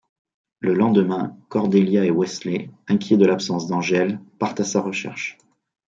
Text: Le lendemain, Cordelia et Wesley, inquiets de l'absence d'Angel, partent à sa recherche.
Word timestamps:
Le 0.61 0.73
lendemain, 0.73 1.37
Cordelia 1.49 2.03
et 2.05 2.09
Wesley, 2.09 2.71
inquiets 2.87 3.17
de 3.17 3.25
l'absence 3.27 3.67
d'Angel, 3.67 4.19
partent 4.39 4.61
à 4.61 4.63
sa 4.63 4.81
recherche. 4.81 5.37